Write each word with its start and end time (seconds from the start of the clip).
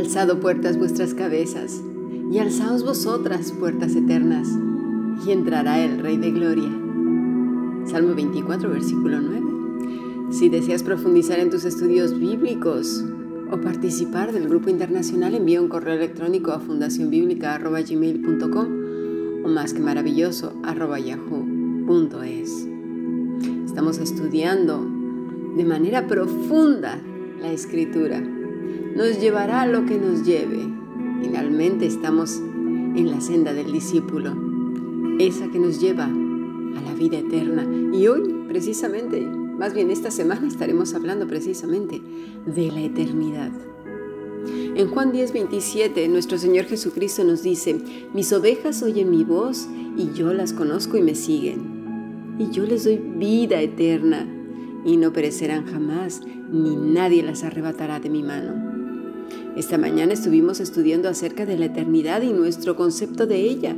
Alzado 0.00 0.40
puertas 0.40 0.78
vuestras 0.78 1.12
cabezas, 1.12 1.82
y 2.32 2.38
alzaos 2.38 2.82
vosotras 2.84 3.52
puertas 3.52 3.94
eternas, 3.94 4.48
y 5.26 5.30
entrará 5.30 5.78
el 5.78 5.98
Rey 5.98 6.16
de 6.16 6.30
Gloria. 6.30 6.70
Salmo 7.84 8.14
24, 8.14 8.70
versículo 8.70 9.20
9. 9.20 10.32
Si 10.32 10.48
deseas 10.48 10.82
profundizar 10.82 11.38
en 11.38 11.50
tus 11.50 11.66
estudios 11.66 12.18
bíblicos 12.18 13.04
o 13.50 13.60
participar 13.60 14.32
del 14.32 14.48
grupo 14.48 14.70
internacional, 14.70 15.34
envía 15.34 15.60
un 15.60 15.68
correo 15.68 15.96
electrónico 15.96 16.52
a 16.52 16.60
fundacionbiblica.gmail.com 16.60 19.44
o 19.44 19.48
más 19.48 19.74
que 19.74 19.80
maravilloso 19.80 20.54
yahoo.es. 21.90 22.66
Estamos 23.66 23.98
estudiando 23.98 24.86
de 25.56 25.64
manera 25.64 26.06
profunda 26.06 27.00
la 27.40 27.52
escritura 27.52 28.22
nos 28.94 29.20
llevará 29.20 29.66
lo 29.66 29.86
que 29.86 29.98
nos 29.98 30.24
lleve. 30.24 30.58
Finalmente 31.22 31.86
estamos 31.86 32.36
en 32.36 33.10
la 33.10 33.20
senda 33.20 33.54
del 33.54 33.72
discípulo, 33.72 34.34
esa 35.18 35.48
que 35.48 35.58
nos 35.58 35.80
lleva 35.80 36.04
a 36.04 36.80
la 36.82 36.94
vida 36.94 37.18
eterna. 37.18 37.66
Y 37.92 38.08
hoy, 38.08 38.44
precisamente, 38.48 39.20
más 39.20 39.74
bien 39.74 39.90
esta 39.90 40.10
semana 40.10 40.46
estaremos 40.46 40.94
hablando 40.94 41.26
precisamente 41.26 42.02
de 42.46 42.70
la 42.70 42.80
eternidad. 42.80 43.52
En 44.74 44.88
Juan 44.88 45.12
10, 45.12 45.32
27, 45.32 46.08
nuestro 46.08 46.38
Señor 46.38 46.64
Jesucristo 46.64 47.22
nos 47.24 47.42
dice, 47.42 47.80
mis 48.12 48.32
ovejas 48.32 48.82
oyen 48.82 49.10
mi 49.10 49.24
voz 49.24 49.68
y 49.96 50.12
yo 50.12 50.32
las 50.32 50.52
conozco 50.52 50.96
y 50.96 51.02
me 51.02 51.14
siguen. 51.14 51.79
Y 52.40 52.50
yo 52.52 52.64
les 52.64 52.84
doy 52.84 52.96
vida 52.96 53.60
eterna 53.60 54.26
y 54.86 54.96
no 54.96 55.12
perecerán 55.12 55.66
jamás, 55.66 56.22
ni 56.50 56.74
nadie 56.74 57.22
las 57.22 57.44
arrebatará 57.44 58.00
de 58.00 58.08
mi 58.08 58.22
mano. 58.22 58.54
Esta 59.56 59.76
mañana 59.76 60.14
estuvimos 60.14 60.58
estudiando 60.58 61.10
acerca 61.10 61.44
de 61.44 61.58
la 61.58 61.66
eternidad 61.66 62.22
y 62.22 62.32
nuestro 62.32 62.76
concepto 62.76 63.26
de 63.26 63.42
ella. 63.42 63.76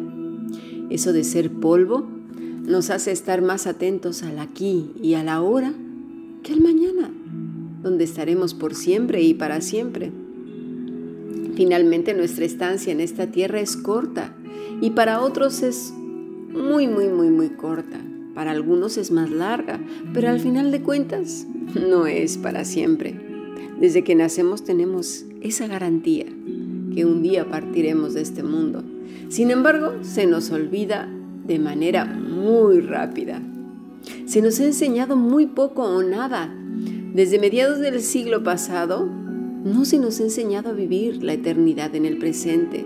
Eso 0.90 1.12
de 1.12 1.24
ser 1.24 1.50
polvo 1.50 2.06
nos 2.62 2.90
hace 2.90 3.10
estar 3.10 3.42
más 3.42 3.66
atentos 3.66 4.22
al 4.22 4.38
aquí 4.38 4.92
y 5.02 5.14
a 5.14 5.24
la 5.24 5.42
hora 5.42 5.74
que 6.44 6.52
al 6.52 6.60
mañana, 6.60 7.10
donde 7.82 8.04
estaremos 8.04 8.54
por 8.54 8.76
siempre 8.76 9.22
y 9.22 9.34
para 9.34 9.60
siempre. 9.60 10.12
Finalmente 11.56 12.14
nuestra 12.14 12.44
estancia 12.44 12.92
en 12.92 13.00
esta 13.00 13.26
tierra 13.26 13.58
es 13.58 13.76
corta 13.76 14.36
y 14.80 14.90
para 14.90 15.20
otros 15.20 15.64
es 15.64 15.92
muy, 15.92 16.86
muy, 16.86 17.08
muy, 17.08 17.28
muy 17.28 17.48
corta. 17.48 17.98
Para 18.34 18.52
algunos 18.52 18.96
es 18.96 19.10
más 19.10 19.30
larga, 19.30 19.80
pero 20.14 20.28
al 20.28 20.40
final 20.40 20.70
de 20.70 20.82
cuentas 20.82 21.46
no 21.74 22.06
es 22.06 22.38
para 22.38 22.64
siempre. 22.64 23.14
Desde 23.78 24.04
que 24.04 24.14
nacemos 24.14 24.64
tenemos 24.64 25.24
esa 25.40 25.66
garantía 25.66 26.26
que 26.94 27.04
un 27.04 27.22
día 27.22 27.48
partiremos 27.48 28.14
de 28.14 28.22
este 28.22 28.42
mundo. 28.42 28.82
Sin 29.28 29.50
embargo, 29.50 29.92
se 30.02 30.26
nos 30.26 30.50
olvida 30.50 31.08
de 31.46 31.58
manera 31.58 32.04
muy 32.04 32.80
rápida. 32.80 33.42
Se 34.26 34.42
nos 34.42 34.60
ha 34.60 34.64
enseñado 34.64 35.16
muy 35.16 35.46
poco 35.46 35.82
o 35.82 36.02
nada. 36.02 36.54
Desde 37.14 37.38
mediados 37.38 37.78
del 37.78 38.00
siglo 38.00 38.42
pasado, 38.42 39.06
no 39.64 39.84
se 39.84 39.98
nos 39.98 40.20
ha 40.20 40.24
enseñado 40.24 40.70
a 40.70 40.74
vivir 40.74 41.22
la 41.22 41.34
eternidad 41.34 41.94
en 41.94 42.04
el 42.04 42.18
presente. 42.18 42.84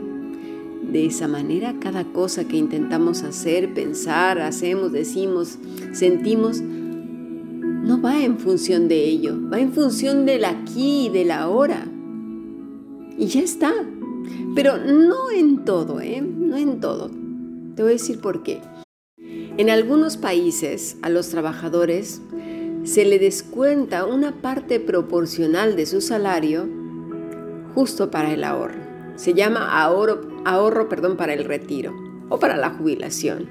De 0.90 1.06
esa 1.06 1.28
manera, 1.28 1.74
cada 1.80 2.04
cosa 2.04 2.46
que 2.46 2.56
intentamos 2.56 3.22
hacer, 3.22 3.74
pensar, 3.74 4.40
hacemos, 4.40 4.92
decimos, 4.92 5.58
sentimos, 5.92 6.60
no 6.60 8.00
va 8.00 8.22
en 8.22 8.38
función 8.38 8.88
de 8.88 9.04
ello, 9.04 9.36
va 9.52 9.58
en 9.58 9.72
función 9.72 10.26
del 10.26 10.44
aquí 10.44 11.06
y 11.06 11.08
del 11.08 11.30
ahora. 11.32 11.86
Y 13.18 13.26
ya 13.26 13.40
está. 13.40 13.72
Pero 14.54 14.78
no 14.78 15.30
en 15.30 15.64
todo, 15.64 16.00
¿eh? 16.00 16.20
No 16.22 16.56
en 16.56 16.80
todo. 16.80 17.10
Te 17.74 17.82
voy 17.82 17.92
a 17.92 17.94
decir 17.94 18.20
por 18.20 18.42
qué. 18.42 18.60
En 19.58 19.70
algunos 19.70 20.16
países 20.16 20.96
a 21.02 21.08
los 21.08 21.28
trabajadores 21.28 22.20
se 22.84 23.04
le 23.04 23.18
descuenta 23.18 24.04
una 24.06 24.40
parte 24.40 24.80
proporcional 24.80 25.76
de 25.76 25.86
su 25.86 26.00
salario 26.00 26.68
justo 27.74 28.10
para 28.10 28.32
el 28.32 28.44
ahorro. 28.44 28.78
Se 29.16 29.34
llama 29.34 29.82
ahorro, 29.82 30.20
ahorro 30.46 30.88
perdón, 30.88 31.16
para 31.16 31.34
el 31.34 31.44
retiro 31.44 31.94
o 32.28 32.38
para 32.38 32.56
la 32.56 32.70
jubilación. 32.70 33.48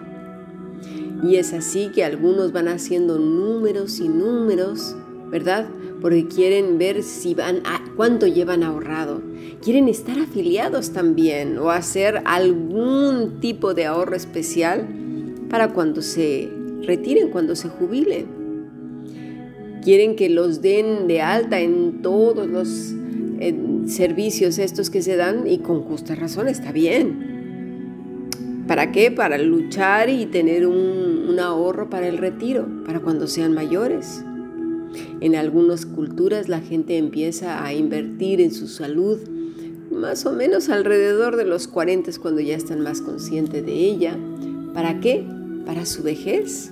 Y 1.24 1.38
es 1.38 1.54
así 1.54 1.90
que 1.94 2.04
algunos 2.04 2.52
van 2.52 2.68
haciendo 2.68 3.18
números 3.20 4.00
y 4.00 4.10
números, 4.10 4.96
¿verdad? 5.30 5.68
Porque 6.02 6.28
quieren 6.28 6.78
ver 6.78 7.04
si 7.04 7.34
van 7.34 7.58
a 7.66 7.82
cuánto 7.96 8.28
llevan 8.28 8.64
ahorrado. 8.64 9.22
Quieren 9.62 9.88
estar 9.88 10.20
afiliados 10.20 10.92
también 10.92 11.58
o 11.58 11.72
hacer 11.72 12.22
algún 12.26 13.40
tipo 13.40 13.74
de 13.74 13.86
ahorro 13.86 14.16
especial 14.16 14.88
para 15.50 15.74
cuando 15.74 16.02
se 16.02 16.50
retiren, 16.82 17.30
cuando 17.30 17.56
se 17.56 17.70
jubilen. 17.70 18.26
Quieren 19.84 20.16
que 20.16 20.30
los 20.30 20.62
den 20.62 21.08
de 21.08 21.22
alta 21.22 21.60
en 21.60 22.02
todos 22.02 22.48
los 22.48 22.94
servicios 23.86 24.58
estos 24.58 24.90
que 24.90 25.02
se 25.02 25.16
dan 25.16 25.48
y 25.48 25.60
con 25.60 25.82
justa 25.82 26.16
razón 26.16 26.48
está 26.48 26.72
bien. 26.72 27.36
¿Para 28.68 28.92
qué? 28.92 29.12
Para 29.12 29.38
luchar 29.38 30.10
y 30.10 30.26
tener 30.26 30.66
un, 30.66 31.40
ahorro 31.40 31.90
para 31.90 32.08
el 32.08 32.18
retiro, 32.18 32.66
para 32.86 33.02
cuando 33.02 33.28
sean 33.28 33.54
mayores. 33.54 34.24
En 35.20 35.36
algunas 35.36 35.86
culturas 35.86 36.48
la 36.48 36.62
gente 36.62 36.98
empieza 36.98 37.64
a 37.64 37.74
invertir 37.74 38.40
en 38.40 38.54
su 38.54 38.68
salud 38.68 39.20
más 39.92 40.26
o 40.26 40.32
menos 40.32 40.70
alrededor 40.70 41.36
de 41.36 41.46
los 41.46 41.68
40 41.68 42.12
cuando 42.22 42.42
ya 42.42 42.56
están 42.56 42.82
más 42.82 43.02
conscientes 43.02 43.66
de 43.66 43.74
ella. 43.74 44.18
¿Para 44.74 45.00
qué? 45.02 45.28
Para 45.66 45.86
su 45.86 46.04
vejez. 46.04 46.72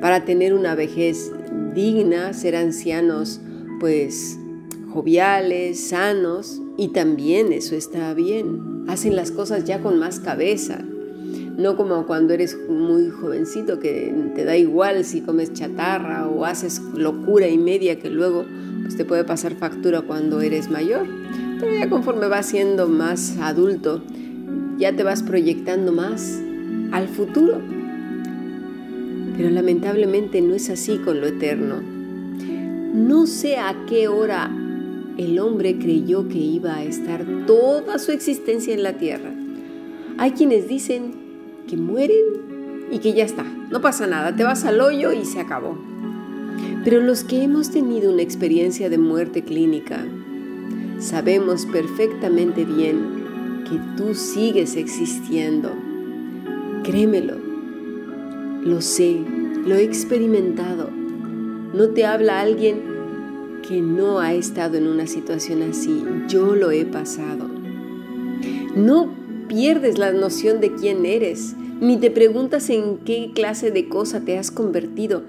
Para 0.00 0.24
tener 0.24 0.54
una 0.54 0.74
vejez 0.74 1.30
digna, 1.74 2.32
ser 2.32 2.56
ancianos 2.56 3.40
pues 3.80 4.38
joviales, 4.94 5.88
sanos 5.88 6.62
y 6.78 6.88
también 6.88 7.52
eso 7.52 7.74
está 7.74 8.14
bien. 8.14 8.84
Hacen 8.86 9.16
las 9.16 9.32
cosas 9.32 9.64
ya 9.64 9.82
con 9.82 9.98
más 9.98 10.20
cabeza, 10.20 10.84
no 11.58 11.76
como 11.76 12.06
cuando 12.06 12.32
eres 12.32 12.56
muy 12.68 13.10
jovencito 13.10 13.80
que 13.80 14.14
te 14.36 14.44
da 14.44 14.56
igual 14.56 15.04
si 15.04 15.20
comes 15.20 15.52
chatarra 15.52 16.28
o 16.28 16.44
haces 16.44 16.80
locura 16.94 17.48
y 17.48 17.58
media 17.58 17.98
que 17.98 18.08
luego 18.08 18.44
pues, 18.82 18.96
te 18.96 19.04
puede 19.04 19.24
pasar 19.24 19.54
factura 19.56 20.02
cuando 20.02 20.40
eres 20.40 20.70
mayor. 20.70 21.06
Pero 21.58 21.74
ya 21.74 21.90
conforme 21.90 22.28
vas 22.28 22.46
siendo 22.46 22.86
más 22.86 23.36
adulto, 23.40 24.00
ya 24.78 24.94
te 24.94 25.02
vas 25.02 25.24
proyectando 25.24 25.90
más 25.90 26.40
al 26.92 27.08
futuro. 27.08 27.60
Pero 29.36 29.50
lamentablemente 29.50 30.40
no 30.40 30.54
es 30.54 30.70
así 30.70 30.98
con 30.98 31.20
lo 31.20 31.26
eterno. 31.26 31.82
No 32.94 33.26
sé 33.26 33.56
a 33.56 33.74
qué 33.88 34.06
hora 34.06 34.52
el 35.16 35.38
hombre 35.38 35.78
creyó 35.78 36.28
que 36.28 36.38
iba 36.38 36.74
a 36.74 36.84
estar 36.84 37.24
toda 37.46 37.98
su 37.98 38.12
existencia 38.12 38.74
en 38.74 38.82
la 38.82 38.94
tierra. 38.94 39.32
Hay 40.18 40.32
quienes 40.32 40.68
dicen 40.68 41.14
que 41.68 41.76
mueren 41.76 42.88
y 42.90 42.98
que 42.98 43.12
ya 43.14 43.24
está, 43.24 43.44
no 43.70 43.80
pasa 43.80 44.06
nada, 44.06 44.34
te 44.34 44.44
vas 44.44 44.64
al 44.64 44.80
hoyo 44.80 45.12
y 45.12 45.24
se 45.24 45.40
acabó. 45.40 45.78
Pero 46.84 47.00
los 47.00 47.24
que 47.24 47.42
hemos 47.42 47.70
tenido 47.70 48.12
una 48.12 48.22
experiencia 48.22 48.90
de 48.90 48.98
muerte 48.98 49.42
clínica, 49.42 50.04
sabemos 50.98 51.66
perfectamente 51.66 52.64
bien 52.64 53.64
que 53.68 53.80
tú 53.96 54.14
sigues 54.14 54.76
existiendo. 54.76 55.72
Créemelo, 56.82 57.36
lo 58.62 58.80
sé, 58.80 59.20
lo 59.66 59.74
he 59.74 59.82
experimentado. 59.82 60.90
No 60.90 61.88
te 61.88 62.04
habla 62.04 62.40
alguien 62.40 62.93
que 63.66 63.80
no 63.80 64.20
ha 64.20 64.34
estado 64.34 64.76
en 64.76 64.86
una 64.86 65.06
situación 65.06 65.62
así. 65.62 66.02
Yo 66.28 66.54
lo 66.54 66.70
he 66.70 66.84
pasado. 66.84 67.48
No 68.76 69.14
pierdes 69.48 69.98
la 69.98 70.12
noción 70.12 70.60
de 70.60 70.74
quién 70.74 71.06
eres, 71.06 71.56
ni 71.80 71.96
te 71.96 72.10
preguntas 72.10 72.68
en 72.70 72.98
qué 72.98 73.32
clase 73.34 73.70
de 73.70 73.88
cosa 73.88 74.20
te 74.20 74.38
has 74.38 74.50
convertido, 74.50 75.22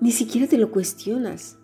ni 0.00 0.12
siquiera 0.12 0.46
te 0.46 0.58
lo 0.58 0.70
cuestionas. 0.70 1.58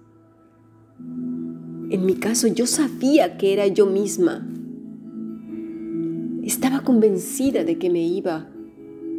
En 1.90 2.06
mi 2.06 2.14
caso, 2.14 2.48
yo 2.48 2.66
sabía 2.66 3.36
que 3.36 3.52
era 3.52 3.66
yo 3.66 3.86
misma. 3.86 4.46
Estaba 6.42 6.80
convencida 6.80 7.64
de 7.64 7.78
que 7.78 7.90
me 7.90 8.02
iba 8.02 8.48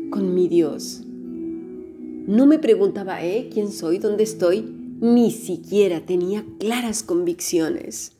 con 0.09 0.33
mi 0.33 0.47
Dios. 0.47 1.03
No 1.05 2.45
me 2.45 2.59
preguntaba, 2.59 3.23
¿eh? 3.23 3.49
¿Quién 3.51 3.71
soy? 3.71 3.99
¿Dónde 3.99 4.23
estoy? 4.23 4.82
Ni 5.03 5.31
siquiera 5.31 6.05
tenía 6.05 6.45
claras 6.61 7.03
convicciones 7.03 8.13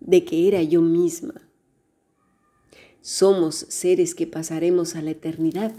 de 0.00 0.24
que 0.24 0.48
era 0.48 0.60
yo 0.60 0.82
misma. 0.82 1.34
Somos 3.00 3.54
seres 3.68 4.16
que 4.16 4.26
pasaremos 4.26 4.96
a 4.96 5.02
la 5.02 5.12
eternidad, 5.12 5.72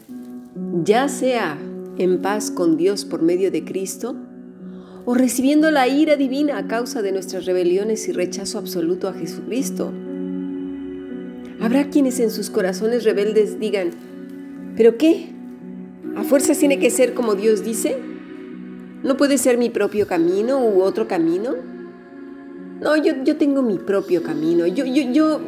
ya 0.86 1.10
sea 1.10 1.60
en 1.98 2.22
paz 2.22 2.50
con 2.50 2.78
Dios 2.78 3.04
por 3.04 3.24
medio 3.24 3.52
de 3.52 3.66
Cristo? 3.66 4.16
¿O 5.04 5.16
recibiendo 5.16 5.70
la 5.70 5.90
ira 5.90 6.16
divina 6.16 6.58
a 6.58 6.68
causa 6.70 7.02
de 7.02 7.12
nuestras 7.12 7.46
rebeliones 7.46 8.08
y 8.08 8.14
rechazo 8.14 8.58
absoluto 8.58 9.10
a 9.10 9.14
Jesucristo? 9.14 9.92
Habrá 11.60 11.90
quienes 11.90 12.22
en 12.22 12.32
sus 12.32 12.50
corazones 12.50 13.04
rebeldes 13.04 13.60
digan, 13.60 13.90
¿pero 14.78 14.98
qué? 14.98 15.28
¿A 16.16 16.24
fuerzas 16.24 16.58
tiene 16.58 16.80
que 16.80 16.90
ser 16.90 17.14
como 17.14 17.36
Dios 17.36 17.66
dice? 17.66 17.98
¿No 19.04 19.16
puede 19.18 19.38
ser 19.38 19.58
mi 19.58 19.70
propio 19.70 20.08
camino 20.08 20.66
u 20.66 20.82
otro 20.82 21.08
camino? 21.08 21.56
No, 22.82 22.96
yo, 22.98 23.24
yo 23.24 23.38
tengo 23.38 23.62
mi 23.62 23.78
propio 23.78 24.24
camino. 24.24 24.68
Yo, 24.68 24.86
yo, 24.86 25.04
yo, 25.12 25.42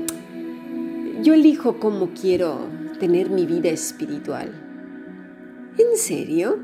yo 1.22 1.34
elijo 1.34 1.80
cómo 1.80 2.10
quiero 2.20 2.58
tener 3.00 3.30
mi 3.30 3.46
vida 3.46 3.70
espiritual. 3.70 4.52
¿En 5.78 5.98
serio? 5.98 6.60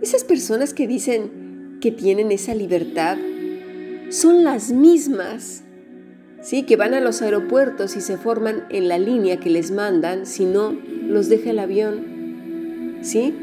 Esas 0.00 0.24
personas 0.24 0.74
que 0.74 0.86
dicen 0.86 1.78
que 1.80 1.92
tienen 1.92 2.32
esa 2.32 2.54
libertad 2.54 3.18
son 4.10 4.44
las 4.44 4.72
mismas 4.72 5.62
¿sí? 6.40 6.62
que 6.62 6.76
van 6.76 6.94
a 6.94 7.00
los 7.00 7.22
aeropuertos 7.22 7.96
y 7.96 8.00
se 8.00 8.16
forman 8.16 8.64
en 8.70 8.88
la 8.88 8.98
línea 8.98 9.38
que 9.38 9.50
les 9.50 9.70
mandan, 9.70 10.26
si 10.26 10.44
no 10.44 10.72
los 10.72 11.28
deja 11.28 11.50
el 11.50 11.58
avión, 11.58 12.98
¿sí? 13.02 13.34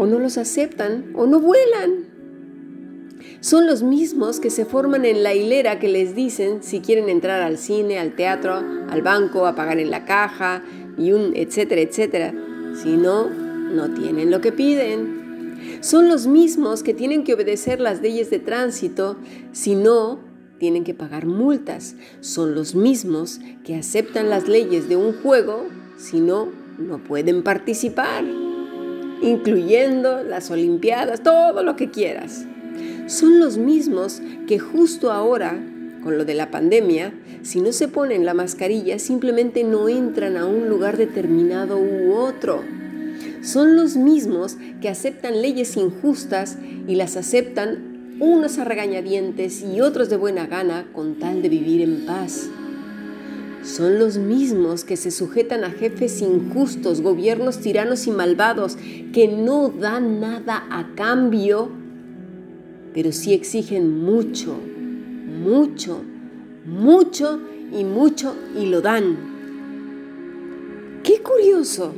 O 0.00 0.06
no 0.06 0.18
los 0.18 0.38
aceptan 0.38 1.12
o 1.14 1.26
no 1.26 1.40
vuelan. 1.40 2.06
Son 3.40 3.66
los 3.66 3.82
mismos 3.82 4.40
que 4.40 4.48
se 4.48 4.64
forman 4.64 5.04
en 5.04 5.22
la 5.22 5.34
hilera 5.34 5.78
que 5.78 5.88
les 5.88 6.14
dicen 6.14 6.62
si 6.62 6.80
quieren 6.80 7.10
entrar 7.10 7.42
al 7.42 7.58
cine, 7.58 7.98
al 7.98 8.16
teatro, 8.16 8.54
al 8.88 9.02
banco, 9.02 9.44
a 9.44 9.54
pagar 9.54 9.78
en 9.78 9.90
la 9.90 10.06
caja 10.06 10.64
y 10.96 11.12
un 11.12 11.36
etcétera, 11.36 11.82
etcétera. 11.82 12.32
Si 12.82 12.96
no, 12.96 13.28
no 13.28 13.92
tienen 13.92 14.30
lo 14.30 14.40
que 14.40 14.52
piden. 14.52 15.58
Son 15.82 16.08
los 16.08 16.26
mismos 16.26 16.82
que 16.82 16.94
tienen 16.94 17.22
que 17.22 17.34
obedecer 17.34 17.78
las 17.78 18.00
leyes 18.00 18.30
de 18.30 18.38
tránsito, 18.38 19.18
si 19.52 19.74
no, 19.74 20.20
tienen 20.58 20.82
que 20.82 20.94
pagar 20.94 21.26
multas. 21.26 21.94
Son 22.20 22.54
los 22.54 22.74
mismos 22.74 23.38
que 23.64 23.74
aceptan 23.74 24.30
las 24.30 24.48
leyes 24.48 24.88
de 24.88 24.96
un 24.96 25.12
juego, 25.12 25.66
si 25.98 26.20
no, 26.20 26.48
no 26.78 27.04
pueden 27.04 27.42
participar, 27.42 28.24
incluyendo 29.22 30.22
las 30.22 30.50
Olimpiadas, 30.50 31.22
todo 31.22 31.62
lo 31.62 31.76
que 31.76 31.90
quieras. 31.90 32.46
Son 33.06 33.40
los 33.40 33.58
mismos 33.58 34.22
que 34.46 34.58
justo 34.58 35.10
ahora, 35.10 35.58
con 36.02 36.16
lo 36.16 36.24
de 36.24 36.34
la 36.34 36.50
pandemia, 36.50 37.12
si 37.42 37.60
no 37.60 37.72
se 37.72 37.88
ponen 37.88 38.24
la 38.24 38.34
mascarilla, 38.34 38.98
simplemente 38.98 39.64
no 39.64 39.88
entran 39.88 40.36
a 40.36 40.46
un 40.46 40.68
lugar 40.68 40.96
determinado 40.96 41.78
u 41.78 42.12
otro. 42.14 42.62
Son 43.42 43.76
los 43.76 43.96
mismos 43.96 44.56
que 44.80 44.88
aceptan 44.88 45.42
leyes 45.42 45.76
injustas 45.76 46.58
y 46.86 46.94
las 46.94 47.16
aceptan 47.16 48.16
unos 48.20 48.58
a 48.58 48.64
regañadientes 48.64 49.62
y 49.62 49.80
otros 49.80 50.10
de 50.10 50.16
buena 50.16 50.46
gana 50.46 50.86
con 50.92 51.18
tal 51.18 51.40
de 51.42 51.48
vivir 51.48 51.80
en 51.80 52.04
paz. 52.04 52.50
Son 53.62 53.98
los 53.98 54.16
mismos 54.16 54.84
que 54.84 54.96
se 54.96 55.10
sujetan 55.10 55.64
a 55.64 55.70
jefes 55.70 56.22
injustos, 56.22 57.02
gobiernos 57.02 57.58
tiranos 57.58 58.06
y 58.06 58.10
malvados, 58.10 58.78
que 59.12 59.28
no 59.28 59.68
dan 59.68 60.20
nada 60.20 60.66
a 60.70 60.94
cambio, 60.94 61.68
pero 62.94 63.12
sí 63.12 63.34
exigen 63.34 64.02
mucho, 64.02 64.56
mucho, 65.42 66.02
mucho 66.64 67.40
y 67.78 67.84
mucho 67.84 68.34
y 68.58 68.66
lo 68.66 68.80
dan. 68.80 69.16
Qué 71.02 71.20
curioso, 71.20 71.92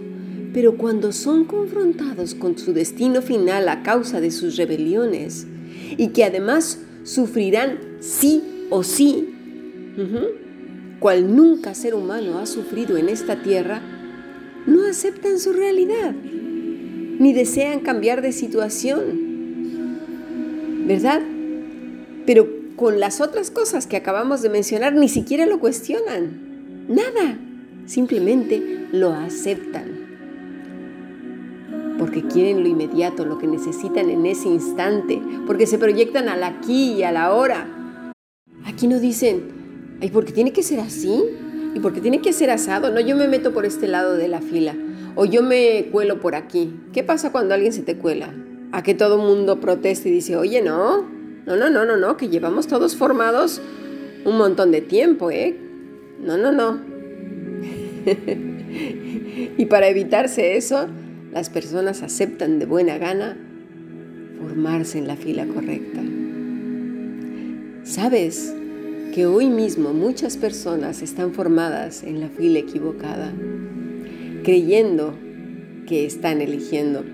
pero 0.53 0.77
cuando 0.77 1.13
son 1.13 1.45
confrontados 1.45 2.35
con 2.35 2.59
su 2.59 2.73
destino 2.73 3.23
final 3.23 3.69
a 3.69 3.83
causa 3.83 4.21
de 4.21 4.31
sus 4.31 4.57
rebeliones, 4.57 5.47
y 5.97 6.09
que 6.09 6.25
además 6.25 6.79
sufrirán 7.05 7.79
sí 8.01 8.67
o 8.71 8.83
sí, 8.83 9.29
cual 11.03 11.35
nunca 11.35 11.75
ser 11.75 11.97
humano 11.97 12.39
ha 12.39 12.47
sufrido 12.47 12.97
en 12.97 13.09
esta 13.09 13.43
tierra, 13.43 13.83
no 14.67 14.87
aceptan 14.87 15.41
su 15.41 15.53
realidad, 15.53 16.13
ni 16.13 17.33
desean 17.35 17.81
cambiar 17.81 18.23
de 18.23 18.31
situación. 18.31 19.99
¿Verdad? 20.87 21.21
Pero 22.25 22.47
con 22.77 23.01
las 23.01 23.21
otras 23.21 23.51
cosas 23.51 23.89
que 23.89 23.97
acabamos 23.97 24.43
de 24.43 24.49
mencionar 24.49 24.95
ni 24.95 25.09
siquiera 25.09 25.45
lo 25.45 25.59
cuestionan. 25.59 26.87
Nada. 26.89 27.37
Simplemente 27.87 28.87
lo 28.93 29.11
aceptan 29.11 30.03
porque 31.99 32.23
quieren 32.23 32.63
lo 32.63 32.69
inmediato, 32.69 33.25
lo 33.25 33.39
que 33.39 33.47
necesitan 33.47 34.09
en 34.09 34.27
ese 34.27 34.49
instante, 34.49 35.21
porque 35.47 35.67
se 35.67 35.79
proyectan 35.79 36.29
al 36.29 36.43
aquí 36.43 36.95
y 36.95 37.03
a 37.05 37.13
la 37.13 37.33
hora. 37.33 37.67
Aquí 38.65 38.89
no 38.89 38.99
dicen, 38.99 39.62
ay, 40.03 40.11
porque 40.11 40.33
tiene 40.33 40.53
que 40.53 40.63
ser 40.63 40.81
así 40.81 41.25
y 41.75 41.81
porque 41.81 42.01
tiene 42.01 42.21
que 42.21 42.33
ser 42.33 42.51
asado. 42.51 42.91
No, 42.91 43.01
yo 43.01 43.17
me 43.17 43.29
meto 43.29 43.53
por 43.53 43.65
este 43.65 43.87
lado 43.87 44.17
de 44.17 44.29
la 44.29 44.41
fila 44.43 44.75
o 45.15 45.25
yo 45.25 45.43
me 45.43 45.89
cuelo 45.93 46.21
por 46.21 46.35
aquí. 46.35 46.75
¿Qué 46.93 47.03
pasa 47.05 47.33
cuando 47.33 47.55
alguien 47.55 47.73
se 47.73 47.83
te 47.83 47.97
cuela? 47.97 48.35
A 48.73 48.83
que 48.83 48.95
todo 48.95 49.19
mundo 49.19 49.61
proteste 49.61 50.09
y 50.09 50.13
dice, 50.13 50.37
oye, 50.37 50.61
no, 50.61 51.03
no, 51.47 51.57
no, 51.57 51.71
no, 51.71 51.85
no, 51.85 51.97
no, 51.97 52.17
que 52.17 52.29
llevamos 52.29 52.67
todos 52.67 52.97
formados 52.97 53.63
un 54.25 54.37
montón 54.37 54.73
de 54.73 54.81
tiempo, 54.81 55.31
¿eh? 55.31 55.57
No, 56.21 56.37
no, 56.37 56.53
no. 56.53 56.81
y 59.57 59.67
para 59.67 59.89
evitarse 59.89 60.57
eso, 60.57 60.89
las 61.33 61.49
personas 61.49 62.03
aceptan 62.03 62.59
de 62.59 62.67
buena 62.67 62.99
gana 62.99 63.37
formarse 64.41 64.99
en 64.99 65.07
la 65.07 65.17
fila 65.17 65.47
correcta. 65.47 66.01
¿Sabes 67.85 68.55
que 69.13 69.27
hoy 69.27 69.51
mismo 69.51 69.93
muchas 69.93 70.39
personas 70.39 71.03
están 71.03 71.35
formadas 71.35 72.03
en 72.03 72.21
la 72.21 72.29
fila 72.31 72.61
equivocada, 72.61 73.31
creyendo 74.43 75.15
que 75.87 76.07
están 76.07 76.41
eligiendo? 76.41 77.05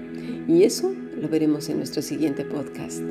Y 0.46 0.62
eso 0.62 0.94
lo 1.20 1.28
veremos 1.28 1.68
en 1.68 1.78
nuestro 1.78 2.00
siguiente 2.00 2.44
podcast. 2.44 3.02